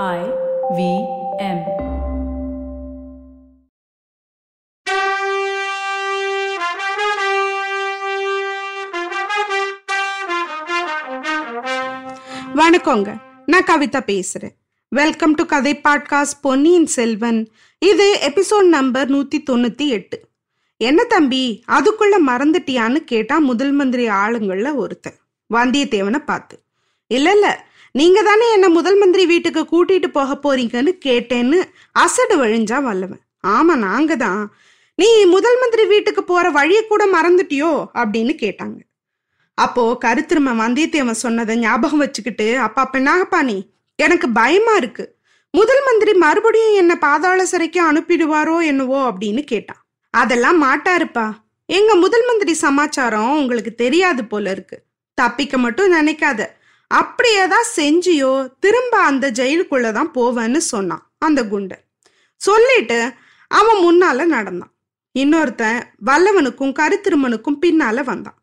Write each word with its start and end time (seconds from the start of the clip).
I 0.00 0.20
V 0.76 0.82
M. 1.38 1.58
வணக்கங்க. 12.56 13.20
நான் 13.46 13.64
கவிதா 13.64 14.00
பேசுறேன். 14.06 14.54
வெல்கம் 14.88 15.34
டு 15.34 15.44
கதை 15.44 15.80
பாட்காஸ்ட் 15.84 16.38
பொன்னியின் 16.40 16.86
செல்வன். 16.86 17.50
இது 17.78 18.18
எபிசோட் 18.22 18.68
நம்பர் 18.68 19.10
நூத்தி 19.10 19.42
தொண்ணூத்தி 19.50 19.88
எட்டு. 19.88 20.20
என்ன 20.76 21.04
தம்பி 21.04 21.64
அதுக்குள்ள 21.68 22.18
மறந்துட்டியான்னு 22.26 22.96
கேட்டா 22.96 23.38
முதல் 23.38 23.72
மந்திரி 23.72 24.08
ஆளுங்கள்ல 24.08 24.74
ஒருத்தன். 24.74 25.16
வந்தியத்தேவனை 25.54 26.18
பார்த்து. 26.18 26.62
இல்ல 27.06 27.32
இல்ல 27.32 27.70
நீங்க 27.94 28.22
தானே 28.22 28.52
என்ன 28.52 28.68
முதல் 28.68 28.98
மந்திரி 28.98 29.26
வீட்டுக்கு 29.26 29.62
கூட்டிட்டு 29.62 30.06
போக 30.06 30.34
போறீங்கன்னு 30.44 30.92
கேட்டேன்னு 31.04 31.58
அசடு 31.92 32.44
வழிஞ்சா 32.44 32.82
வல்லவன். 32.82 33.22
ஆமா 33.46 33.74
நாங்க 33.76 34.16
தான். 34.16 34.54
நீ 34.94 35.24
முதல் 35.24 35.58
மந்திரி 35.58 35.84
வீட்டுக்கு 35.86 36.24
போற 36.24 36.50
வழியை 36.50 36.86
கூட 36.86 37.06
மறந்துட்டியோ 37.06 37.86
அப்படின்னு 37.94 38.32
கேட்டாங்க. 38.44 38.78
அப்போ 39.54 39.98
கருத்திரும 40.04 40.54
வந்தியத்தேவன் 40.62 41.22
சொன்னதை 41.24 41.56
ஞாபகம் 41.56 41.98
வச்சுக்கிட்டு 41.98 42.58
அப்பா 42.58 42.90
பெண்ணாகப்பா 42.92 43.42
நீ 43.42 43.56
எனக்கு 43.96 44.28
பயமா 44.30 44.74
இருக்கு. 44.74 45.04
முதல் 45.50 45.82
மந்திரி 45.86 46.12
மறுபடியும் 46.12 46.74
என்ன 46.74 46.98
பாதாள 46.98 47.44
சிறைக்கு 47.44 47.80
அனுப்பிடுவாரோ 47.92 48.64
என்னவோ? 48.64 49.00
அப்படின்னு 49.10 49.42
கேட்டான். 49.44 49.82
அதெல்லாம் 50.10 50.62
மாட்டாருப்பா. 50.62 51.26
எங்க 51.66 51.94
முதல் 51.94 52.24
மந்திரி 52.26 52.54
சமாச்சாரம் 52.54 53.38
உங்களுக்கு 53.38 53.74
தெரியாது 53.74 54.24
போல 54.24 54.50
இருக்கு. 54.50 54.76
தப்பிக்க 55.14 55.58
மட்டும் 55.58 55.92
நினைக்காத. 55.92 56.40
அப்படியேதான் 56.92 57.70
செஞ்சியோ 57.76 58.48
திரும்ப 58.60 59.00
அந்த 59.02 59.30
ஜெயிலுக்குள்ளதான் 59.30 60.10
போவேன்னு 60.14 60.56
சொன்னான் 60.56 61.12
அந்த 61.18 61.42
குண்டர். 61.42 61.82
சொல்லிட்டு 62.36 63.12
அவன் 63.48 63.76
முன்னால 63.76 64.24
நடந்தான். 64.24 64.72
இன்னொருத்தன் 65.18 65.82
வல்லவனுக்கும் 66.06 66.74
கருத்திருமனுக்கும் 66.78 67.58
பின்னால 67.66 68.04
வந்தான். 68.04 68.38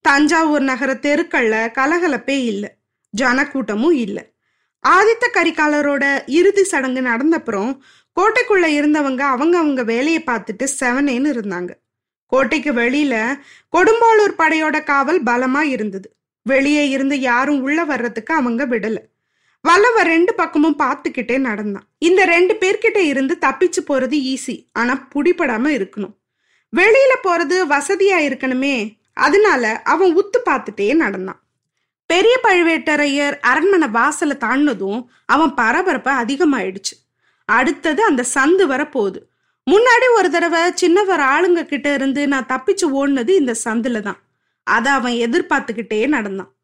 தஞ்சாவூர் 0.00 0.60
நகர 0.60 0.94
தெருக்கள்ல 0.94 1.70
கலகலப்பே 1.70 2.44
இல்லை 2.44 2.70
ஜனக்கூட்டமும் 3.20 3.92
இல்லை. 3.92 4.32
ஆதித்த 4.88 5.24
கரிகாலரோட 5.32 6.22
இறுதி 6.26 6.64
சடங்கு 6.64 7.00
நடந்தப்புறம் 7.00 7.78
கோட்டைக்குள்ள 8.20 8.66
இருந்தவங்க 8.78 9.20
அவங்க 9.20 9.58
அவங்க 9.58 9.82
வேலையை 9.82 10.22
பார்த்துட்டு 10.26 10.66
செவனேன்னு 10.80 11.30
இருந்தாங்க. 11.32 11.70
கோட்டைக்கு 12.26 12.72
வெளியில 12.72 13.40
கொடும்பாளூர் 13.76 14.38
படையோட 14.38 14.82
காவல் 14.82 15.22
பலமா 15.22 15.60
இருந்தது. 15.60 16.16
வெளியே 16.42 16.88
இருந்து 16.88 17.20
யாரும் 17.20 17.60
உள்ள 17.62 17.84
வர்றதுக்கு 17.84 18.34
அவங்க 18.34 18.66
விடல. 18.66 18.98
வல்லவ 19.60 20.02
ரெண்டு 20.02 20.34
பக்கமும் 20.34 20.78
பார்த்துக்கிட்டே 20.78 21.38
நடந்தான். 21.38 21.86
இந்த 21.98 22.24
ரெண்டு 22.24 22.54
பேர்கிட்ட 22.60 22.96
இருந்து 22.96 23.38
தப்பிச்சு 23.46 23.80
போறது 23.88 24.16
ஈஸி 24.32 24.56
ஆனா 24.72 25.08
புடிபடாம 25.14 25.66
இருக்கணும். 25.78 26.14
வெளியில 26.72 27.12
போறது 27.22 27.56
வசதியா 27.74 28.18
இருக்கணுமே 28.28 28.76
அதனால 29.12 29.82
அவன் 29.84 30.16
உத்து 30.16 30.38
பார்த்துட்டே 30.50 30.94
நடந்தான். 30.94 31.40
பெரிய 32.06 32.34
பழுவேட்டரையர் 32.42 33.36
அரண்மனை 33.40 33.88
வாசலை 33.88 34.36
தாண்டினதும் 34.40 35.04
அவன் 35.26 35.54
பரபரப்பு 35.54 36.10
அதிகமாயிடுச்சு. 36.10 36.94
அடுத்தது 37.44 38.02
அந்த 38.04 38.24
சந்து 38.34 38.66
வர 38.66 38.82
போகுது. 38.88 39.20
முன்னாடி 39.70 40.06
ஒரு 40.16 40.30
தடவை 40.30 40.60
சின்னவர் 40.82 41.22
ஆளுங்க 41.34 41.64
கிட்ட 41.64 41.94
இருந்து 41.94 42.28
நான் 42.28 42.48
தப்பிச்சு 42.48 42.86
ஓடினது 42.98 43.28
இந்த 43.28 43.54
சந்துல 43.64 44.00
தான் 44.00 44.20
அதை 44.62 44.92
அவன் 44.92 45.12
எதிர்பார்த்துக்கிட்டே 45.12 46.06
நடந்தான். 46.06 46.54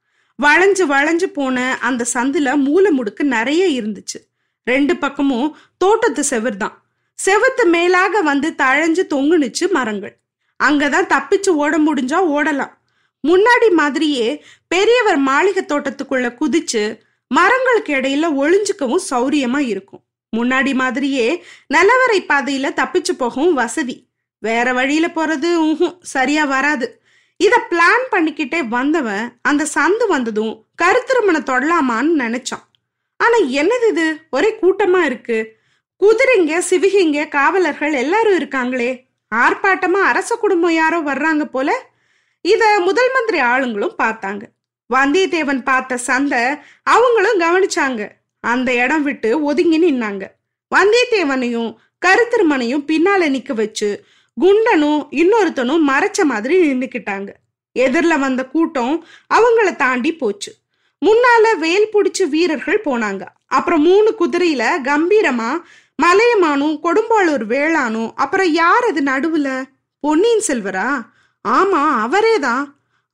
வளைஞ்சு 0.43 0.87
வளைஞ்சு 0.87 1.25
போன 1.25 1.79
அந்த 1.81 2.05
சந்துல 2.15 2.57
மூலை 2.57 2.99
முடுக்கு 2.99 3.23
நிறைய 3.23 3.83
இருந்துச்சு. 3.83 4.19
ரெண்டு 4.65 4.97
பக்கமும் 4.97 5.57
தோட்டத்து 5.79 6.25
செவர் 6.25 6.57
தான். 6.57 6.83
செவத்து 7.25 7.65
மேலாக 7.65 8.21
வந்து 8.21 8.55
தழைஞ்சு 8.59 9.01
தொங்குனுச்சு 9.11 9.71
மரங்கள். 9.71 10.19
அங்கதான் 10.65 11.07
தப்பிச்சு 11.09 11.49
ஓட 11.49 11.79
முடிஞ்சா 11.79 12.19
ஓடலாம். 12.37 12.77
முன்னாடி 13.29 13.71
மாதிரியே 13.71 14.45
பெரியவர் 14.67 15.17
மாளிகை 15.17 15.65
தோட்டத்துக்குள்ள 15.65 16.37
குதிச்சு 16.41 16.99
மரங்களுக்கு 17.29 17.95
இடையில 17.95 18.27
ஒளிஞ்சுக்கவும் 18.41 19.03
சௌரியமா 19.11 19.59
இருக்கும். 19.59 20.03
முன்னாடி 20.37 20.75
மாதிரியே 20.75 21.45
நிலவரை 21.75 22.25
பாதையில 22.29 22.71
தப்பிச்சு 22.77 23.13
போகவும் 23.13 23.55
வசதி. 23.55 24.09
வேற 24.39 24.73
வழியில 24.73 25.07
போறது 25.07 25.49
ஊஹும் 25.69 25.99
சரியா 26.01 26.45
வராது. 26.45 27.03
இத 27.45 27.55
பிளான் 27.71 28.05
பண்ணிக்கிட்டே 28.13 28.61
வந்தவன் 28.69 29.39
அந்த 29.43 29.67
சந்து 29.75 30.07
வந்ததும் 30.09 30.55
கருத்திருமண 30.83 31.37
தொடலாமான்னு 31.51 32.15
நினைச்சான். 32.19 32.65
ஆனா 33.17 33.37
என்னது 33.59 33.89
இது? 33.89 34.07
ஒரே 34.31 34.55
கூட்டமா 34.63 35.01
இருக்கு. 35.05 35.39
குதிரைங்க 36.01 36.63
சிவிகைங்க 36.71 37.29
காவலர்கள் 37.29 37.93
எல்லாரும் 37.93 38.39
இருக்காங்களே. 38.39 38.91
ஆர்ப்பாட்டமா 39.35 40.01
அரச 40.11 40.35
குடும்பம் 40.35 40.73
யாரோ 40.73 40.99
வர்றாங்க 41.01 41.45
போல. 41.45 41.71
இத 42.41 42.81
முதல் 42.81 43.11
மந்திரி 43.13 43.41
ஆளுங்களும் 43.41 43.97
பார்த்தாங்க. 44.03 44.43
வந்தியத்தேவன் 44.91 45.63
பார்த்த 45.63 45.97
சந்தை 45.97 46.43
அவங்களும் 46.83 47.41
கவனிச்சாங்க. 47.41 48.09
அந்த 48.41 48.75
இடம் 48.75 49.03
விட்டு 49.03 49.43
ஒதுங்கி 49.43 49.79
நின்னாங்க. 49.87 50.25
வந்தியத்தேவனையும் 50.75 51.71
கருத்திருமனையும் 52.07 52.87
பின்னால 52.87 53.29
நிக்க 53.37 53.53
வச்சு 53.53 54.05
குண்டனும் 54.43 55.03
இன்னொருத்தனும் 55.21 55.85
மறைச்ச 55.91 56.25
மாதிரி 56.31 56.57
நின்னுக்கிட்டாங்க. 56.67 57.31
எதிரில 57.77 58.15
வந்த 58.19 58.43
கூட்டம் 58.55 58.95
அவங்கள 59.37 59.69
தாண்டி 59.77 60.13
போச்சு. 60.23 60.51
முன்னால 61.03 61.45
வேல் 61.65 61.93
பிடிச்ச 61.93 62.21
வீரர்கள் 62.35 62.85
போனாங்க. 62.87 63.25
அப்புறம் 63.57 63.83
மூணு 63.89 64.11
குதிரையில 64.21 64.65
கம்பீரமா 64.89 65.51
மலையமானும் 66.03 66.77
கொடும்பாளூர் 66.85 67.45
வேளானும் 67.53 68.11
அப்புறம் 68.23 68.51
யார் 68.59 68.85
அது 68.91 69.01
நடுவுல? 69.03 69.49
பொன்னியின் 70.05 70.45
செல்வரா? 70.49 70.89
ஆமா 71.45 71.81
அவரே 72.05 72.37
தான் 72.39 72.65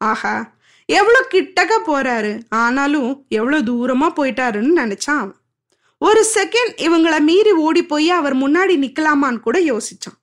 ஆஹா 0.01 0.35
எவ்வளோ 0.89 1.21
கிட்டக்க 1.35 1.75
போறாரு. 1.87 2.33
ஆனாலும் 2.63 3.11
எவ்வளோ 3.39 3.59
தூரமா 3.69 4.09
போயிட்டாருன்னு 4.19 4.73
நினைச்சான் 4.83 5.31
ஒரு 5.99 6.23
செகண்ட் 6.35 6.75
இவங்கள 6.87 7.15
மீறி 7.29 7.53
ஓடி 7.67 7.83
போய் 7.93 8.11
அவர் 8.11 8.37
முன்னாடி 8.37 8.75
நிக்கலாமான்னு 8.85 9.41
கூட 9.47 9.59
யோசிச்சான். 9.73 10.19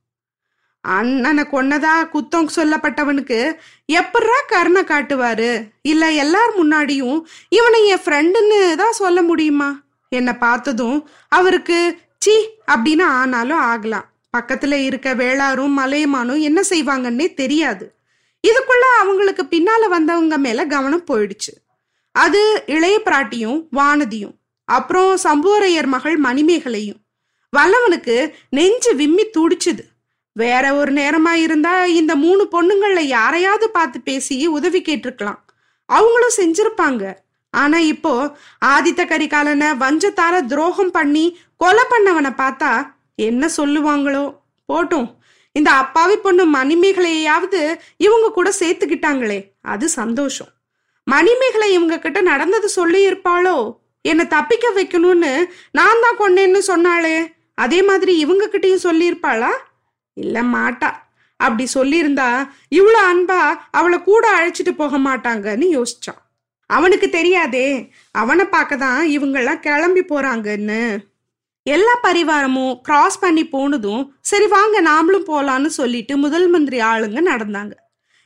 அண்ணனை 0.81 1.43
கொன்னதா 1.43 1.95
குத்தம் 2.13 2.47
சொல்லப்பட்டவனுக்கு 2.55 3.53
எப்படா 3.91 4.37
கருணை 4.47 4.81
காட்டுவாரு? 4.81 5.67
இல்ல 5.81 6.11
எல்லார் 6.11 6.51
முன்னாடியும் 6.63 7.21
இவனை 7.49 7.87
என் 7.87 8.03
ஃப்ரெண்டுன்னு 8.05 8.75
தான் 8.75 8.91
சொல்ல 8.91 9.21
முடியுமா? 9.21 9.81
என்னை 10.09 10.33
பார்த்ததும் 10.33 11.09
அவருக்கு 11.27 11.97
சி 12.17 12.49
அப்படின்னு 12.67 13.03
ஆனாலும் 13.03 13.57
ஆகலாம். 13.57 14.09
பக்கத்துல 14.37 14.71
இருக்க 14.71 15.13
வேளாரும் 15.15 15.77
மலையமானும் 15.77 16.39
என்ன 16.39 16.61
செய்வாங்கன்னே 16.69 17.33
தெரியாது. 17.33 17.95
இதுக்குள்ள 18.47 18.85
அவங்களுக்கு 18.99 19.43
பின்னால 19.43 19.87
வந்தவங்க 19.87 20.37
மேல 20.37 20.65
கவனம் 20.65 21.05
போயிடுச்சு. 21.11 21.53
அது 22.11 22.63
இளைய 22.65 23.01
பிராட்டியும் 23.05 23.67
வானதியும் 23.75 24.35
அப்புறம் 24.65 25.17
சம்புவரையர் 25.23 25.85
மகள் 25.85 26.21
மணிமேகலையும். 26.21 26.99
வல்லவனுக்கு 27.53 28.31
நெஞ்சு 28.49 28.95
விம்மி 28.95 29.25
துடிச்சுது. 29.37 29.83
வேற 30.33 30.73
ஒரு 30.75 30.91
நேரமா 30.93 31.31
இருந்தா 31.31 31.85
இந்த 31.85 32.15
மூணு 32.15 32.47
பொண்ணுங்கள்ல 32.51 32.99
யாரையாவது 32.99 33.69
பார்த்து 33.69 34.01
பேசி 34.01 34.47
உதவி 34.47 34.81
கேட்டிருக்கலாம். 34.81 35.39
அவங்களும் 35.85 36.37
செஞ்சிருப்பாங்க. 36.37 37.13
ஆனா 37.49 37.77
இப்போ 37.79 38.37
ஆதித்த 38.65 39.01
கரிகாலனை 39.05 39.69
வஞ்சத்தார 39.83 40.45
துரோகம் 40.45 40.91
பண்ணி 40.91 41.39
கொலை 41.57 41.83
பண்ணவனை 41.89 42.31
பார்த்தா 42.37 42.93
என்ன 43.15 43.49
சொல்லுவாங்களோ? 43.57 44.37
போட்டும். 44.69 45.09
இந்த 45.51 45.71
அப்பாவி 45.71 46.15
பொண்ணு 46.15 46.43
மணிமேகலையாவது 46.53 47.79
இவங்க 47.97 48.31
கூட 48.31 48.51
சேர்த்துக்கிட்டாங்களே. 48.59 49.39
அது 49.61 49.89
சந்தோஷம். 49.89 50.51
மணிமேகலை 51.03 51.73
இவங்க 51.73 51.99
கிட்ட 51.99 52.21
நடந்தது 52.21 52.69
சொல்லி 52.69 53.09
இருப்பாளோ 53.09 53.79
என்னை 54.01 54.27
தப்பிக்க 54.27 54.71
வைக்கணும்னு 54.75 55.45
நான் 55.71 56.01
தான் 56.01 56.19
கொன்னேன்னு 56.19 56.61
சொன்னாளே. 56.67 57.17
அதே 57.55 57.83
மாதிரி 57.83 58.17
இவங்க 58.17 58.49
கிட்டயும் 58.51 58.85
சொல்லியிருப்பாளா? 58.87 59.49
இல்ல 60.17 60.37
மாட்டா. 60.55 60.89
அப்படி 61.39 61.65
சொல்லியிருந்தா 61.73 62.29
இவ்வளோ 62.79 62.99
அன்பா 63.11 63.39
அவளை 63.71 63.97
கூட 64.09 64.25
அழைச்சிட்டு 64.37 64.73
போக 64.81 64.97
மாட்டாங்கன்னு 64.97 65.67
யோசிச்சான். 65.77 66.19
அவனுக்கு 66.69 67.07
தெரியாதே 67.09 67.67
அவனை 68.21 68.45
பார்க்க 68.45 68.83
தான் 68.83 68.99
இவங்கெல்லாம் 69.15 69.63
கிளம்பி 69.67 70.03
போறாங்கன்னு. 70.11 70.81
எல்லா 71.65 71.93
பரிவாரமும் 72.05 72.75
கிராஸ் 72.85 73.17
பண்ணி 73.23 73.43
போனதும் 73.47 74.03
சரி 74.29 74.47
வாங்க 74.47 74.77
நாமளும் 74.81 75.27
போலான்னு 75.31 75.69
சொல்லிட்டு 75.79 76.13
முதல் 76.17 76.47
மந்திரி 76.49 76.77
ஆளுங்க 76.91 77.19
நடந்தாங்க. 77.31 77.73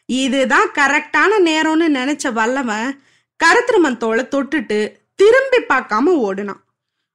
இதுதான் 0.10 0.68
கரெக்டான 0.80 1.32
நேரம்னு 1.50 1.88
நினைச்ச 2.00 2.32
வல்லவன் 2.40 2.90
கருத்திருமந்தோளை 3.40 4.24
தொட்டுட்டு 4.34 4.80
திரும்பி 5.22 5.60
பார்க்காம 5.72 6.14
ஓடுனான். 6.28 6.62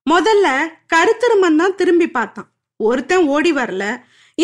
முதல்ல 0.06 0.46
கருத்திருமன் 0.94 1.60
தான் 1.62 1.76
திரும்பி 1.80 2.08
பார்த்தான். 2.10 2.48
ஒருத்தன் 2.80 3.26
ஓடி 3.34 3.52
வரல 3.52 3.84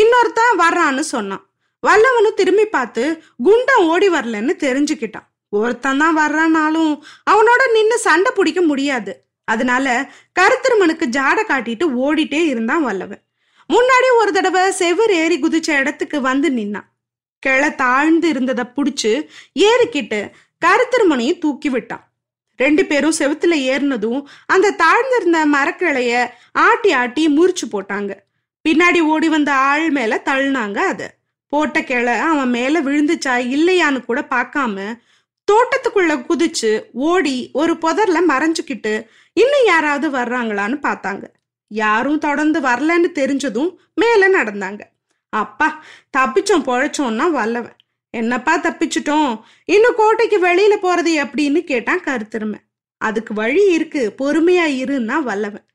இன்னொருத்தன் 0.01 0.61
வர்றான்னு 0.63 1.03
சொன்னான். 1.15 1.45
வல்லவனும் 1.83 2.39
திரும்பி 2.41 2.65
பார்த்து 2.67 3.03
குண்டம் 3.47 3.85
ஓடி 3.93 4.09
வரலன்னு 4.09 4.55
தெரிஞ்சுக்கிட்டான். 4.65 5.27
ஒருத்தன் 5.49 6.01
தான் 6.03 6.19
வர்றானாலும் 6.19 6.93
அவனோட 7.31 7.63
நின்று 7.73 7.99
சண்டை 7.99 8.31
பிடிக்க 8.35 8.61
முடியாது. 8.61 9.13
அதனால 9.45 9.87
கருத்திருமனுக்கு 10.41 11.07
ஜாடை 11.17 11.43
காட்டிட்டு 11.49 11.85
ஓடிட்டே 12.05 12.41
இருந்தான் 12.53 12.83
வல்லவன். 12.83 13.23
முன்னாடி 13.69 14.09
ஒரு 14.21 14.31
தடவை 14.33 14.63
செவர் 14.71 15.13
ஏறி 15.13 15.37
குதிச்ச 15.41 15.79
இடத்துக்கு 15.79 16.21
வந்து 16.21 16.51
நின்னான். 16.51 16.89
கிளை 17.43 17.71
தாழ்ந்து 17.75 18.29
இருந்ததை 18.29 18.65
பிடிச்சு 18.77 19.13
ஏறிக்கிட்டு 19.69 20.21
கருத்திருமனையும் 20.65 21.39
தூக்கி 21.39 21.69
விட்டான். 21.69 22.05
ரெண்டு 22.57 22.83
பேரும் 22.91 23.19
செவுத்துல 23.19 23.55
ஏறினதும் 23.73 24.21
அந்த 24.47 24.75
தாழ்ந்திருந்த 24.83 25.41
மரக்கிளைய 25.55 26.13
ஆட்டி 26.67 26.93
ஆட்டி 26.93 27.25
முறிச்சு 27.39 27.67
போட்டாங்க. 27.73 28.13
பின்னாடி 28.67 29.01
ஓடி 29.01 29.29
வந்த 29.29 29.51
ஆள் 29.53 29.91
மேல 29.91 30.23
தள்ளினாங்க 30.25 30.77
அதை. 30.77 31.07
போட்ட 31.53 31.83
கிளை 31.83 32.15
அவன் 32.31 32.49
மேல 32.49 32.81
விழுந்துச்சா 32.83 33.35
இல்லையான்னு 33.55 34.01
கூட 34.05 34.21
பார்க்காம 34.31 34.87
தோட்டத்துக்குள்ள 35.49 36.13
குதிச்சு 36.29 36.71
ஓடி 36.93 37.51
ஒரு 37.53 37.73
புதர்ல 37.75 38.19
மறைஞ்சுக்கிட்டு 38.29 38.93
இன்னும் 39.33 39.67
யாராவது 39.67 40.07
வர்றாங்களான்னு 40.11 40.79
பார்த்தாங்க. 40.83 41.25
யாரும் 41.71 42.19
தொடர்ந்து 42.19 42.61
வரலன்னு 42.61 43.11
தெரிஞ்சதும் 43.15 43.71
மேல 43.95 44.43
நடந்தாங்க. 44.43 44.81
அப்பா 45.29 45.85
தப்பிச்சோம் 46.19 46.67
பொழைச்சோம்னா 46.69 47.31
வல்லவன். 47.31 47.77
என்னப்பா 48.11 48.59
தப்பிச்சிட்டோம்? 48.59 49.41
இன்னும் 49.65 49.95
கோட்டைக்கு 49.97 50.39
வெளியில 50.47 50.75
போறது 50.83 51.13
எப்படின்னு 51.25 51.61
கேட்டான் 51.65 52.05
கருத்திருமை. 52.05 52.61
அதுக்கு 53.01 53.35
வழி 53.35 53.65
இருக்கு 53.73 54.15
பொறுமையா 54.19 54.67
இருன்னா 54.83 55.23
வல்லவன். 55.23 55.67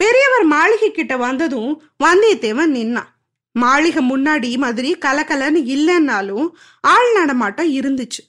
பெரியவர் 0.00 0.44
மாளிகை 0.44 0.90
கிட்ட 0.90 1.16
வந்ததும் 1.16 1.82
வந்தியத்தேவன் 2.04 2.72
நின்னான். 2.78 3.10
மாளிகை 3.52 4.02
முன்னாடி 4.10 4.56
மாதிரி 4.56 4.96
கலக்கலன்னு 5.04 5.60
இல்லைன்னாலும் 5.74 6.48
ஆள் 6.80 7.12
நடமாட்டம் 7.12 7.70
இருந்துச்சு. 7.72 8.22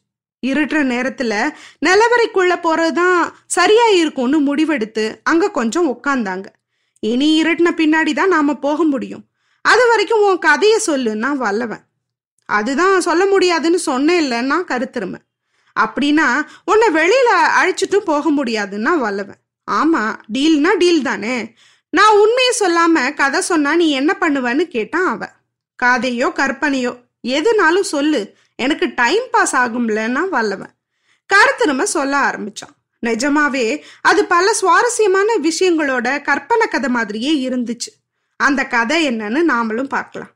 இருட்டுற 0.47 0.79
நேரத்துல 0.91 1.33
நிலவரைக்குள்ள 1.85 2.53
போறதுதான் 2.63 3.19
சரியா 3.45 3.87
இருக்கும்னு 3.87 4.39
முடிவெடுத்து 4.39 5.05
அங்க 5.23 5.51
கொஞ்சம் 5.51 5.89
உட்காந்தாங்க 5.93 6.45
இனி 6.99 7.43
இருட்டின 7.43 7.69
பின்னாடி 7.75 8.13
தான் 8.13 8.27
நாம 8.27 8.53
போக 8.53 8.83
முடியும். 8.83 9.23
அது 9.61 9.87
வரைக்கும் 9.87 10.21
உன் 10.21 10.39
கதையை 10.39 10.79
சொல்லுன்னா 10.85 11.31
வல்லவன். 11.35 11.83
அதுதான் 12.49 13.01
சொல்ல 13.01 13.25
முடியாதுன்னு 13.25 13.79
சொன்னேன் 13.79 14.21
இல்லைன்னா 14.23 14.57
கருத்திருமை. 14.71 15.19
அப்படின்னா 15.75 16.27
உன்னை 16.65 16.87
வெளியில 16.93 17.29
அழைச்சிட்டும் 17.59 18.07
போக 18.11 18.31
முடியாதுன்னா 18.31 18.93
வல்லவன். 18.97 19.41
ஆமா 19.71 20.15
டீல்னா 20.33 20.77
டீல் 20.77 21.01
தானே. 21.01 21.53
நான் 21.89 22.17
உண்மையை 22.17 22.53
சொல்லாம 22.59 23.13
கதை 23.13 23.41
சொன்னா 23.41 23.75
நீ 23.75 23.91
என்ன 23.91 24.17
பண்ணுவேன்னு 24.19 24.63
கேட்டான் 24.63 25.07
அவ. 25.07 25.29
காதையோ 25.83 26.27
கற்பனையோ 26.31 27.03
எதுனாலும் 27.27 27.89
சொல்லு. 27.93 28.35
எனக்கு 28.55 28.93
டைம் 28.95 29.23
பாஸ் 29.31 29.55
ஆகும்லன்னா 29.55 30.29
வல்லவன். 30.29 30.73
கருத்திருமை 31.33 31.83
சொல்ல 31.83 32.17
ஆரம்பிச்சான் 32.17 32.75
நிஜமாவே 33.05 33.81
அது 34.01 34.25
பல 34.25 34.53
சுவாரஸ்யமான 34.53 35.33
விஷயங்களோட 35.43 36.21
கற்பனை 36.21 36.67
கதை 36.67 36.89
மாதிரியே 36.89 37.49
இருந்துச்சு. 37.49 37.91
அந்த 38.37 38.65
கதை 38.65 39.09
என்னன்னு 39.09 39.41
நாமளும் 39.47 39.89
பார்க்கலாம். 39.89 40.29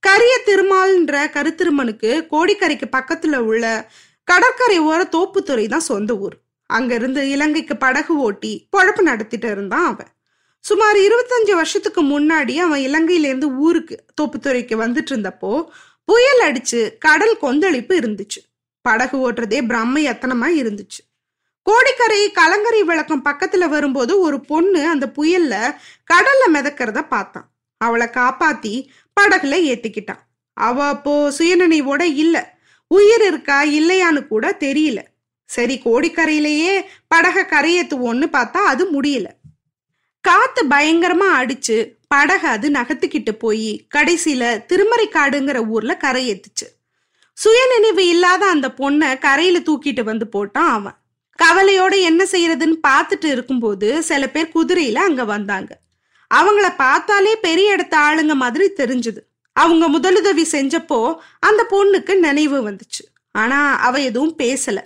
கரிய 0.00 0.40
திருமால்ன்ற 0.46 1.16
கருத்திருமனுக்கு 1.36 2.10
கோடிக்கரைக்கு 2.32 2.86
பக்கத்துல 2.96 3.36
உள்ள 3.36 3.90
கடற்கரை 4.24 4.80
ஓர 4.80 5.00
தோப்புத்துறை 5.14 5.68
தான் 5.68 5.80
சொந்த 5.80 6.16
ஊர். 6.16 6.36
அங்கிருந்து 6.68 7.30
இலங்கைக்கு 7.30 7.76
படகு 7.76 8.18
ஓட்டி 8.18 8.68
பொழப்பு 8.76 9.00
நடத்திட்டு 9.00 9.50
இருந்தான் 9.50 9.84
அவன். 9.84 10.08
சுமார் 10.60 10.96
இருபத்தஞ்சு 10.96 11.54
வருஷத்துக்கு 11.54 12.02
முன்னாடி 12.02 12.56
அவன் 12.56 12.80
இலங்கையிலேருந்து 12.80 13.56
ஊருக்கு 13.56 14.04
தோப்புத்துறைக்கு 14.20 14.76
வந்துட்டு 14.84 15.10
இருந்தப்போ 15.10 15.52
புயல் 16.04 16.42
அடிச்சு 16.44 16.98
கடல் 16.98 17.36
கொந்தளிப்பு 17.36 17.98
இருந்துச்சு. 17.98 18.40
படகு 18.80 19.32
ஓட்டுறதே 19.32 19.66
பிரம்ம 19.66 20.00
எத்தனமா 20.00 20.48
இருந்துச்சு. 20.62 21.00
கோடிக்கரை 21.62 22.30
கலங்கரை 22.30 22.82
விளக்கம் 22.82 23.24
பக்கத்துல 23.24 23.68
வரும்போது 23.68 24.20
ஒரு 24.20 24.40
பொண்ணு 24.40 24.88
அந்த 24.88 25.12
புயல்ல 25.16 25.54
கடல்ல 26.12 26.44
மிதக்கிறத 26.52 27.08
பார்த்தான். 27.08 27.48
அவளை 27.78 28.06
காப்பாத்தி 28.06 28.86
படகுல 29.20 29.56
ஏத்திக்கிட்டான். 29.70 30.22
அவ 30.52 30.86
அப்போ 30.86 31.30
சுயநினைவோட 31.30 32.02
இல்ல. 32.02 32.58
உயிர் 32.86 33.24
இருக்கா 33.26 33.64
இல்லையான்னு 33.64 34.26
கூட 34.26 34.56
தெரியல. 34.60 34.98
சரி 35.48 35.80
கோடிக்கரையிலேயே 35.84 36.84
படக 37.14 37.44
கரையேத்துவோன்னு 37.44 38.26
பார்த்தா 38.32 38.60
அது 38.72 39.00
முடியல. 39.00 39.28
காத்து 40.20 40.66
பயங்கரமா 40.66 41.28
அடிச்சு 41.40 41.76
படக 42.14 42.42
அது 42.54 42.70
நகர்த்துக்கிட்டு 42.70 43.32
போய் 43.32 43.86
கடைசியில 43.94 44.42
திருமறைக்காடுங்கிற 44.68 45.66
ஊர்ல 45.66 45.98
கரையேத்துச்சு 46.00 46.66
சுயநினைவு 47.36 48.08
இல்லாத 48.08 48.46
அந்த 48.46 48.68
பொண்ணை 48.68 49.18
கரையில 49.18 49.58
தூக்கிட்டு 49.58 50.02
வந்து 50.02 50.26
போட்டான் 50.32 50.70
அவன். 50.70 50.96
கவலையோட 51.38 52.00
என்ன 52.00 52.24
செய்யறதுன்னு 52.24 52.78
பார்த்துட்டு 52.88 53.24
இருக்கும்போது 53.24 54.02
சில 54.02 54.28
பேர் 54.28 54.54
குதிரையில 54.54 54.94
அங்க 54.94 55.24
வந்தாங்க. 55.24 55.70
அவங்கள 56.34 56.76
பார்த்தாலே 56.76 57.36
பெரிய 57.36 57.72
இடத்த 57.72 57.98
ஆளுங்க 57.98 58.34
மாதிரி 58.34 58.64
தெரிஞ்சது. 58.76 59.20
அவங்க 59.52 59.84
முதலுதவி 59.88 60.44
செஞ்சப்போ 60.52 61.16
அந்த 61.40 61.66
பொண்ணுக்கு 61.70 62.18
நினைவு 62.18 62.70
வந்துச்சு. 62.70 63.04
ஆனா 63.32 63.76
அவ 63.78 64.00
எதுவும் 64.00 64.34
பேசல. 64.38 64.78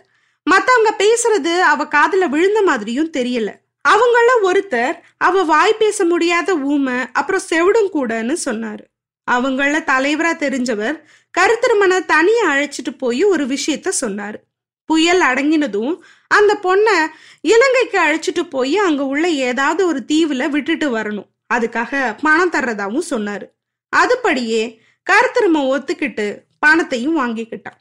மத்தவங்க 0.44 0.90
பேசுறது 0.98 1.60
அவ 1.60 1.84
காதுல 1.84 2.28
விழுந்த 2.28 2.62
மாதிரியும் 2.62 3.12
தெரியல. 3.12 3.50
அவங்கள 3.88 4.28
ஒருத்தர் 4.42 4.96
அவ 5.16 5.42
வாய் 5.42 5.74
பேச 5.78 6.04
முடியாத 6.04 6.56
ஊமை 6.56 6.98
அப்புறம் 7.12 7.46
செவிடும் 7.50 7.90
கூடன்னு 7.92 8.36
சொன்னாரு. 8.44 8.84
அவங்கள 9.30 9.74
தலைவரா 9.84 10.32
தெரிஞ்சவர் 10.44 10.96
கருத்திருமனை 11.38 12.04
தனியா 12.04 12.54
அழைச்சிட்டு 12.54 12.92
போய் 12.98 13.24
ஒரு 13.24 13.46
விஷயத்த 13.46 13.92
சொன்னாரு. 14.00 14.38
புயல் 14.84 15.20
அடங்கினதும் 15.20 15.98
அந்த 16.28 16.52
பொண்ணை 16.62 16.96
இலங்கைக்கு 17.40 17.98
அழைச்சிட்டு 18.00 18.42
போய் 18.50 18.76
அங்க 18.76 19.04
உள்ள 19.04 19.28
ஏதாவது 19.28 19.86
ஒரு 19.86 20.04
தீவுல 20.08 20.48
விட்டுட்டு 20.48 20.98
வரணும். 20.98 21.28
அதுக்காக 21.54 22.16
பணம் 22.22 22.52
தர்றதாவும் 22.52 23.08
சொன்னாரு. 23.10 23.46
அதுபடியே 23.96 24.78
கருத்திரும 25.10 25.62
ஒத்துக்கிட்டு 25.74 26.26
பணத்தையும் 26.58 27.18
வாங்கிக்கிட்டான். 27.18 27.78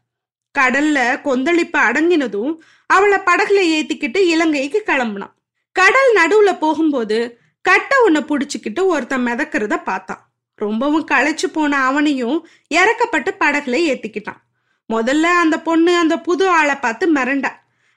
கடல்ல 0.59 1.21
கொந்தளிப்பு 1.21 1.79
அடங்கினதும் 1.79 2.57
அவளை 2.85 3.17
படகுல 3.17 3.59
ஏத்திக்கிட்டு 3.75 4.17
இலங்கைக்கு 4.17 4.83
கிளம்புனான். 4.85 5.33
கடல் 5.71 6.15
நடுவுல 6.15 6.57
போகும்போது 6.59 7.39
கட்டை 7.61 7.97
ஒன்ன 8.07 8.17
புடிச்சுக்கிட்டு 8.17 8.85
ஒருத்தன் 8.85 9.25
மிதக்கிறத 9.25 9.83
பார்த்தான். 9.83 10.31
ரொம்பவும் 10.55 11.07
களைச்சு 11.11 11.47
போன 11.53 11.77
அவனையும் 11.77 12.47
இறக்கப்பட்டு 12.75 13.31
படகுல 13.39 13.77
ஏத்திக்கிட்டான். 13.91 14.41
முதல்ல 14.93 15.21
அந்த 15.21 15.61
பொண்ணு 15.61 15.95
அந்த 15.95 16.19
புது 16.19 16.47
ஆளை 16.47 16.75
பார்த்து 16.75 17.13
மிரண்டா. 17.13 17.49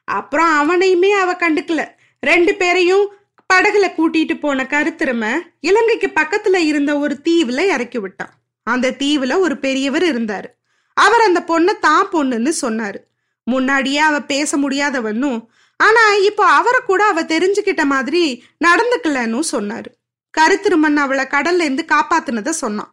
அப்புறம் 0.05 0.53
அவனையுமே 0.61 1.11
அவ 1.11 1.33
கண்டுக்கல. 1.33 1.89
ரெண்டு 2.21 2.55
பேரையும் 2.55 3.13
படகுல 3.55 3.87
கூட்டிட்டு 3.97 4.41
போன 4.41 4.63
கருத்திறமை 4.63 5.41
இலங்கைக்கு 5.61 6.13
பக்கத்துல 6.15 6.57
இருந்த 6.57 6.99
ஒரு 6.99 7.21
தீவுல 7.25 7.61
இறக்கி 7.61 7.99
விட்டான். 7.99 8.33
அந்த 8.63 8.95
தீவுல 8.99 9.39
ஒரு 9.39 9.59
பெரியவர் 9.59 10.03
இருந்தாரு. 10.03 10.49
அவர் 10.97 11.27
அந்த 11.29 11.41
பொண்ணை 11.49 11.73
தான் 11.79 12.07
பொண்ணுன்னு 12.13 12.53
சொன்னாரு. 12.63 13.01
முன்னாடியே 13.47 14.01
அவ 14.09 14.17
பேச 14.33 14.57
முடியாதவனும் 14.57 15.41
ஆனா 15.81 16.03
இப்போ 16.29 16.45
அவரை 16.59 16.81
கூட 16.87 17.03
அவ 17.13 17.23
தெரிஞ்சுக்கிட்ட 17.23 17.85
மாதிரி 17.85 18.23
நடந்துக்கலன்னு 18.67 19.41
சொன்னாரு. 19.53 19.91
கருத்திருமன் 20.35 20.99
அவளை 21.05 21.25
கடல்ல 21.35 21.67
இருந்து 21.67 21.85
காப்பாத்துனத 21.95 22.53
சொன்னான். 22.65 22.91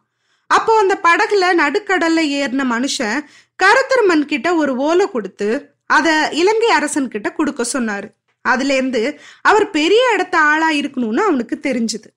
அப்போ 0.50 0.72
அந்த 0.78 0.94
படகுல 1.06 1.44
நடுக்கடல்ல 1.62 2.20
ஏறின 2.40 2.64
மனுஷன் 2.74 3.18
கருத்திருமன் 3.58 4.24
கிட்ட 4.32 4.48
ஒரு 4.54 4.72
ஓலை 4.88 5.06
கொடுத்து 5.10 5.48
அத 5.96 6.08
இலங்கை 6.40 6.70
அரசன் 6.70 7.12
கிட்ட 7.14 7.28
கொடுக்க 7.32 7.62
சொன்னாரு. 7.72 8.08
அதுல 8.44 8.74
இருந்து 8.74 9.02
அவர் 9.42 9.66
பெரிய 9.70 10.04
இடத்த 10.14 10.36
ஆளா 10.52 10.68
இருக்கணும்னு 10.70 11.22
அவனுக்கு 11.28 11.56
தெரிஞ்சது. 11.68 12.08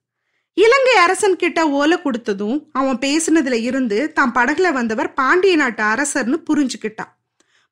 இலங்கை 0.58 0.96
அரசன் 0.96 1.36
கிட்ட 1.36 1.70
ஓலை 1.70 1.98
கொடுத்ததும் 1.98 2.66
அவன் 2.72 2.98
பேசினதுல 2.98 3.54
இருந்து 3.62 4.14
தான் 4.14 4.32
படகுல 4.36 4.72
வந்தவர் 4.72 5.14
பாண்டிய 5.14 5.56
நாட்டு 5.56 5.84
அரசர்னு 5.84 6.38
புரிஞ்சுக்கிட்டான். 6.50 7.12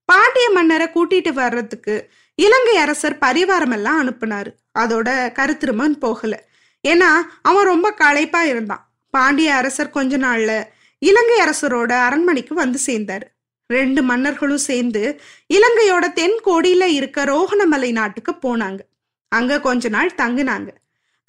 பாண்டிய 0.05 0.49
மன்னரை 0.49 0.87
கூட்டிட்டு 0.87 1.33
வர்றதுக்கு 1.33 2.09
இலங்கை 2.35 2.75
அரசர் 2.77 3.17
பரிவாரம் 3.17 3.71
எல்லாம் 3.71 3.99
அனுப்புனாரு. 4.01 4.51
அதோட 4.79 5.09
கருத்திருமன் 5.39 5.95
போகல. 5.99 6.43
ஏன்னா 6.87 7.09
அவன் 7.41 7.65
ரொம்ப 7.65 7.91
களைப்பா 7.91 8.43
இருந்தான். 8.43 8.83
பாண்டிய 9.09 9.55
அரசர் 9.55 9.89
கொஞ்ச 9.89 10.17
நாள்ல 10.17 10.63
இலங்கை 10.99 11.39
அரசரோட 11.45 11.91
அரண்மனைக்கு 12.07 12.55
வந்து 12.55 12.79
சேர்ந்தாரு. 12.85 13.25
ரெண்டு 13.69 14.01
மன்னர்களும் 14.01 14.65
சேர்ந்து 14.69 15.21
இலங்கையோட 15.53 16.13
தென் 16.13 16.39
கோடியில 16.45 16.83
இருக்க 16.83 17.25
ரோகணமலை 17.25 17.91
நாட்டுக்கு 17.91 18.33
போனாங்க. 18.45 18.79
அங்க 19.31 19.59
கொஞ்ச 19.59 19.89
நாள் 19.89 20.17
தங்குனாங்க. 20.17 20.69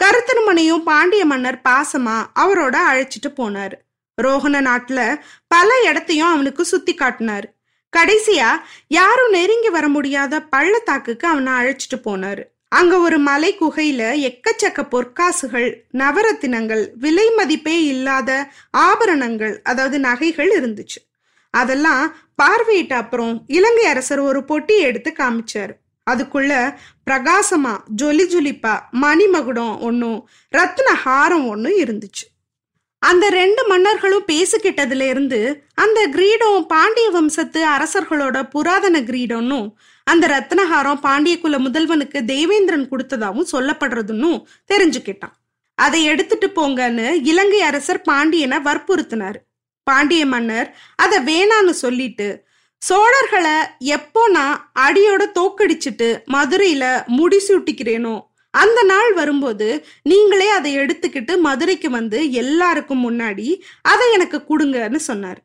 கருத்திருமனையும் 0.02 0.82
பாண்டிய 0.82 1.24
மன்னர் 1.24 1.60
பாசமா 1.68 2.16
அவரோட 2.34 2.76
அழைச்சிட்டு 2.90 3.30
போனார். 3.36 3.74
ரோகண 4.22 4.56
நாட்டுல 4.60 5.20
பல 5.46 5.68
இடத்தையும் 5.84 6.28
அவனுக்கு 6.28 6.64
சுத்தி 6.64 6.94
காட்டினார். 6.94 7.46
கடைசியா 7.92 8.50
யாரும் 8.88 9.30
நெருங்கி 9.30 9.68
வர 9.68 9.88
முடியாத 9.88 10.42
பள்ளத்தாக்குக்கு 10.42 11.28
அவனை 11.28 11.52
அழைச்சிட்டு 11.52 11.98
போனார். 12.04 12.42
அங்க 12.68 12.98
ஒரு 12.98 13.18
மலை 13.18 13.56
குகையில 13.60 14.02
எக்கச்சக்க 14.28 14.80
பொற்காசுகள் 14.90 15.68
நவரத்தினங்கள் 15.92 16.84
விலை 16.94 17.30
மதிப்பே 17.30 17.84
இல்லாத 17.84 18.50
ஆபரணங்கள் 18.70 19.62
அதாவது 19.62 19.98
நகைகள் 19.98 20.50
இருந்துச்சு. 20.60 21.00
அதெல்லாம் 21.50 22.04
பார்வையிட்ட 22.42 22.92
அப்புறம் 22.92 23.44
இலங்கை 23.46 23.84
அரசர் 23.84 24.18
ஒரு 24.18 24.40
பொட்டி 24.48 24.76
எடுத்து 24.78 25.10
காமிச்சாரு. 25.18 25.74
அதுக்குள்ள 26.10 26.52
பிரகாசமா 27.06 27.72
ஜொலி 28.02 28.24
ஜொலிப்பா 28.32 28.74
மணிமகுடம் 29.02 29.78
ஒன்றும் 29.78 30.18
ரத்ன 30.56 30.88
ஹாரம் 31.04 31.46
ஒன்றும் 31.48 31.78
இருந்துச்சு. 31.84 32.24
அந்த 32.98 33.24
ரெண்டு 33.30 33.62
மன்னர்களும் 33.68 34.26
பேசிக்கிட்டதுல 34.32 35.06
இருந்து 35.08 35.40
அந்த 35.74 36.06
கிரீடம் 36.06 36.66
பாண்டிய 36.66 37.08
வம்சத்து 37.10 37.60
அரசர்களோட 37.68 38.36
புராதன 38.50 39.00
கிரீடம்னும் 39.00 39.66
அந்த 40.06 40.24
ரத்னஹாரம் 40.34 41.00
பாண்டிய 41.00 41.40
குல 41.40 41.58
முதல்வனுக்கு 41.58 42.24
தேவேந்திரன் 42.24 42.88
கொடுத்ததாகவும் 42.90 43.52
சொல்லப்படுறதுன்னு 43.52 44.30
தெரிஞ்சுக்கிட்டான். 44.72 45.34
அதை 45.78 46.00
எடுத்துட்டு 46.04 46.48
போங்கன்னு 46.56 47.06
இலங்கை 47.30 47.60
அரசர் 47.60 48.00
பாண்டியனை 48.00 48.58
வற்புறுத்தினாரு. 48.58 49.38
பாண்டிய 49.86 50.26
மன்னர் 50.26 50.68
அதை 50.96 51.18
வேணான்னு 51.30 51.74
சொல்லிட்டு 51.84 52.28
சோழர்களை 52.86 53.56
எப்போ 53.96 54.22
நான் 54.28 54.56
அடியோட 54.84 55.22
தோக்கடிச்சிட்டு 55.38 56.08
மதுரையில 56.34 56.84
முடிசூட்டிக்கிறேனோ 57.18 58.14
அந்த 58.54 58.80
நாள் 58.82 59.12
வரும்போது 59.12 59.68
நீங்களே 60.02 60.48
அதை 60.48 60.70
எடுத்துக்கிட்டு 60.78 61.34
மதுரைக்கு 61.38 61.88
வந்து 61.90 62.18
எல்லாருக்கும் 62.42 63.02
முன்னாடி 63.06 63.46
அதை 63.92 64.06
எனக்கு 64.12 64.38
கொடுங்கன்னு 64.50 65.00
சொன்னார். 65.08 65.40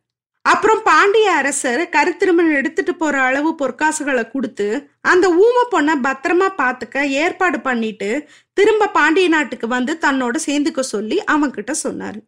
அப்புறம் 0.46 0.82
பாண்டிய 0.84 1.30
அரசர் 1.32 1.82
கருத்திருமன் 1.96 2.52
எடுத்துட்டு 2.60 2.94
போற 2.96 3.16
அளவு 3.22 3.50
பொற்காசுகளை 3.62 4.24
கொடுத்து 4.32 4.68
அந்த 5.12 5.26
ஊம 5.46 5.66
பொண்ணை 5.74 5.96
பத்திரமா 6.08 6.48
பாத்துக்க 6.62 7.08
ஏற்பாடு 7.24 7.60
பண்ணிட்டு 7.60 8.12
திரும்ப 8.54 8.92
பாண்டிய 9.00 9.28
நாட்டுக்கு 9.28 9.68
வந்து 9.68 9.96
தன்னோட 10.06 10.36
சேர்ந்துக்க 10.48 10.80
சொல்லி 10.94 11.20
அவன்கிட்ட 11.34 11.74
சொன்னாரு. 11.84 12.22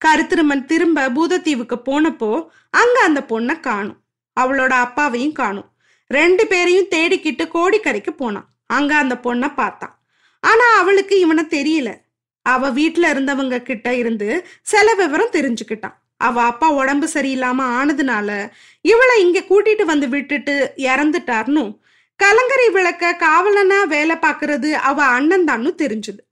கருத்திருமன் 0.00 0.64
திரும்ப 0.64 1.08
பூதத்தீவுக்கு 1.16 1.78
போனப்போ 1.88 2.32
அங்க 2.82 2.96
அந்த 3.08 3.22
பொண்ணை 3.32 3.56
காணும். 3.60 3.98
அவளோட 4.40 4.68
அப்பாவையும் 4.68 5.32
காணும். 5.32 5.68
ரெண்டு 6.06 6.46
பேரையும் 6.46 6.90
தேடிக்கிட்டு 6.90 7.44
கோடிக்கரைக்கு 7.54 8.10
போனான். 8.10 8.48
அங்க 8.66 8.96
அந்த 8.96 9.14
பொண்ணை 9.22 9.54
பார்த்தான். 9.54 9.94
ஆனா 10.40 10.66
அவளுக்கு 10.78 11.18
இவனை 11.18 11.44
தெரியல. 11.44 11.90
அவ 12.42 12.70
வீட்டுல 12.70 13.10
இருந்தவங்க 13.14 13.62
கிட்ட 13.62 13.94
இருந்து 13.94 14.46
சில 14.62 14.94
விவரம் 14.94 15.32
தெரிஞ்சுக்கிட்டான். 15.32 15.96
அவ 16.16 16.42
அப்பா 16.42 16.70
உடம்பு 16.70 17.08
சரியில்லாம 17.14 17.60
ஆனதுனால 17.78 18.50
இவளை 18.80 19.20
இங்க 19.20 19.40
கூட்டிட்டு 19.40 19.84
வந்து 19.84 20.08
விட்டுட்டு 20.08 20.72
இறந்துட்டார்னு 20.76 21.78
கலங்கரை 22.16 22.70
விளக்க 22.70 23.16
காவலனா 23.20 23.86
வேலை 23.86 24.16
பார்க்கறது 24.16 24.70
அவ 24.72 25.04
அண்ணன் 25.04 25.44
தான்னு 25.44 25.70
தெரிஞ்சுது. 25.82 26.22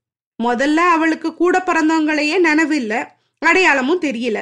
முதல்ல 0.42 0.76
அவளுக்கு 0.76 1.34
கூட 1.34 1.62
பிறந்தவங்களையே 1.66 2.38
நினைவு 2.38 2.76
இல்லை 2.76 2.98
அடையாளமும் 3.38 4.00
தெரியல. 4.00 4.38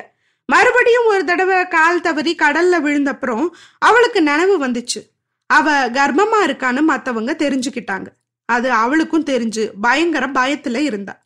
மறுபடியும் 0.46 1.06
ஒரு 1.06 1.24
தடவை 1.24 1.68
கால் 1.68 2.00
தவறி 2.00 2.34
கடல்ல 2.34 2.74
விழுந்தப்புறம் 2.80 3.48
அவளுக்கு 3.78 4.22
நினைவு 4.22 4.66
வந்துச்சு. 4.66 5.00
அவ 5.46 5.90
கர்ப்பமா 5.90 6.38
இருக்கான்னு 6.44 6.80
மத்தவங்க 6.80 7.32
தெரிஞ்சுக்கிட்டாங்க. 7.38 8.06
அது 8.44 8.70
அவளுக்கும் 8.70 9.24
தெரிஞ்சு 9.24 9.70
பயங்கர 9.80 10.26
பயத்துல 10.26 10.76
இருந்தா. 10.76 11.24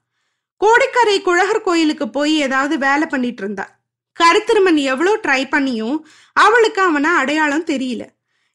கோடிக்கரை 0.57 1.23
குழகர் 1.23 1.61
கோயிலுக்கு 1.61 2.11
போய் 2.11 2.35
ஏதாவது 2.37 2.79
வேலை 2.79 3.07
பண்ணிட்டு 3.07 3.43
இருந்தா. 3.43 3.79
கருத்திருமன் 4.21 4.77
எவ்வளோ 4.77 5.17
ட்ரை 5.17 5.43
பண்ணியும் 5.51 5.99
அவளுக்கு 6.33 6.83
அவனை 6.83 7.11
அடையாளம் 7.11 7.65
தெரியல. 7.65 8.03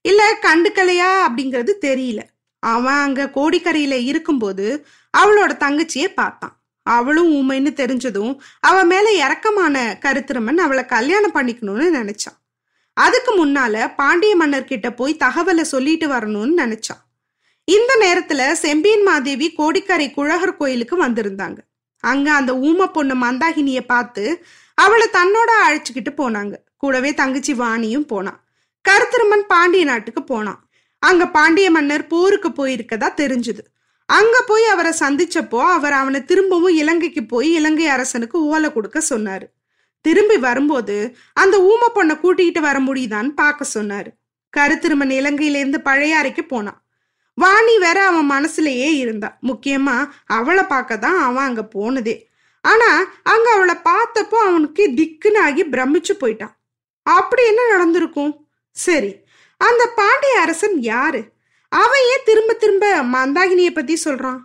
இல்ல 0.01 0.39
கண்டுக்கலையா 0.41 1.11
அப்படிங்கிறது 1.27 1.73
தெரியல. 1.81 2.21
அவன் 2.59 2.93
அங்க 2.93 3.31
கோடிக்கரையில 3.35 4.03
இருக்கும்போது 4.03 4.85
அவளோட 5.17 5.51
தங்கச்சியை 5.57 6.07
பார்த்தான். 6.13 6.64
அவளும் 6.85 7.29
ஊமைன்னு 7.35 7.71
தெரிஞ்சதும் 7.81 8.33
அவ 8.59 8.83
மேல 8.83 9.11
இறக்கமான 9.11 9.75
கருத்திருமன் 10.01 10.61
அவளை 10.65 10.85
கல்யாணம் 10.85 11.35
பண்ணிக்கணும்னு 11.35 11.87
நினைச்சான். 11.99 12.37
அதுக்கு 12.97 13.31
முன்னால 13.39 13.95
பாண்டிய 13.95 14.35
மன்னர் 14.35 14.69
கிட்ட 14.71 14.93
போய் 14.93 15.21
தகவலை 15.23 15.61
சொல்லிட்டு 15.61 16.07
வரணும்னு 16.07 16.53
நினைச்சான். 16.57 17.01
இந்த 17.67 17.91
நேரத்துல 18.01 18.51
செம்பியன் 18.51 19.03
மாதேவி 19.03 19.47
கோடிக்கரை 19.51 20.07
குழகர் 20.11 20.57
கோயிலுக்கு 20.57 20.95
வந்திருந்தாங்க. 21.05 21.57
அங்க 22.03 22.27
அந்த 22.33 22.53
ஊம 22.53 22.87
பொண்ணு 22.91 23.15
மந்தாகினிய 23.15 23.81
பார்த்து 23.81 24.23
அவளை 24.77 25.07
தன்னோட 25.13 25.51
அழைச்சுக்கிட்டு 25.67 26.11
போனாங்க. 26.17 26.53
கூடவே 26.77 27.13
தங்கச்சி 27.13 27.53
வாணியும் 27.53 28.07
போனான். 28.07 28.39
கருத்திருமன் 28.85 29.45
பாண்டிய 29.47 29.85
நாட்டுக்கு 29.85 30.23
போனான். 30.23 30.59
அங்க 30.99 31.23
பாண்டிய 31.27 31.71
மன்னர் 31.71 32.07
போருக்கு 32.07 32.49
போயிருக்கதா 32.49 33.09
தெரிஞ்சுது. 33.21 33.63
அங்க 34.09 34.35
போய் 34.47 34.65
அவரை 34.65 34.91
சந்திச்சப்போ 34.99 35.59
அவர் 35.75 35.91
அவனை 35.91 36.19
திரும்பவும் 36.23 36.75
இலங்கைக்கு 36.75 37.25
போய் 37.25 37.49
இலங்கை 37.51 37.87
அரசனுக்கு 37.87 38.37
ஓலை 38.45 38.73
கொடுக்க 38.73 39.01
சொன்னாரு. 39.09 39.45
திரும்பி 40.01 40.37
வரும்போது 40.37 41.17
அந்த 41.33 41.55
ஊமை 41.71 41.87
பொண்ணை 41.95 42.15
கூட்டிகிட்டு 42.19 42.59
வர 42.59 42.79
முடியுதான்னு 42.79 43.31
பார்க்க 43.35 43.73
சொன்னாரு. 43.73 44.09
கருத்திருமன் 44.53 45.13
இலங்கையிலேருந்து 45.19 45.79
பழையாறைக்கு 45.83 46.43
போனான் 46.47 46.79
வாணி 47.33 47.73
வேற 47.77 47.99
அவன் 48.05 48.29
மனசுலயே 48.29 48.89
இருந்தா. 48.97 49.29
முக்கியமா 49.41 49.95
அவளை 50.25 50.63
பார்க்க 50.63 50.97
தான் 50.97 51.19
அவன் 51.19 51.47
அங்க 51.49 51.63
போனதே. 51.63 52.15
ஆனா 52.61 52.89
அங்க 53.23 53.47
அவளை 53.55 53.75
பார்த்தப்போ 53.89 54.37
அவனுக்கு 54.49 54.83
திக்குன்னு 54.99 55.39
ஆகி 55.47 55.63
பிரமிச்சு 55.63 56.13
போயிட்டான். 56.21 56.53
அப்படி 57.05 57.43
என்ன 57.45 57.61
நடந்திருக்கும்? 57.71 58.33
சரி 58.71 59.11
அந்த 59.61 59.83
பாண்டிய 59.99 60.39
அரசன் 60.39 60.77
யாரு? 60.91 61.21
அவன் 61.69 62.01
ஏன் 62.11 62.25
திரும்ப 62.25 62.53
திரும்ப 62.53 63.03
மந்தாகினிய 63.03 63.73
பத்தி 63.73 64.01
சொல்றான்? 64.05 64.39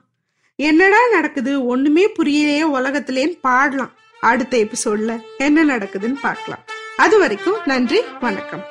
என்னடா 0.57 1.09
நடக்குது? 1.11 1.67
ஒண்ணுமே 1.67 2.09
புரியலையே 2.09 2.65
உலகத்திலேன்னு 2.79 3.39
பாடலாம். 3.41 3.93
அடுத்த 4.21 4.57
எபிசோட்ல 4.57 5.21
என்ன 5.39 5.65
நடக்குதுன்னு 5.65 6.17
பார்க்கலாம். 6.23 6.65
அது 6.97 7.19
வரைக்கும் 7.19 7.57
நன்றி 7.65 8.00
வணக்கம். 8.21 8.65